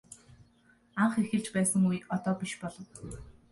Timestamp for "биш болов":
2.39-2.87